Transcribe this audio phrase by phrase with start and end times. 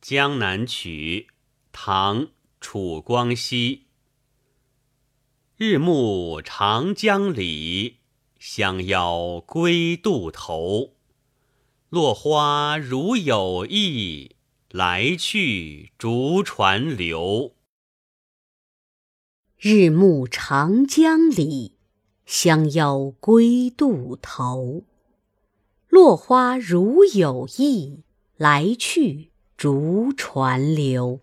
[0.00, 1.26] 江南曲，
[1.72, 2.26] 唐·
[2.60, 3.86] 楚光熙。
[5.56, 7.96] 日暮长江里，
[8.38, 10.94] 相邀归渡头。
[11.88, 14.36] 落花如有意，
[14.70, 17.56] 来去逐船流。
[19.58, 21.76] 日暮长江里，
[22.24, 24.84] 相邀归渡头。
[25.88, 28.04] 落花如有意，
[28.36, 31.18] 来去逐船流。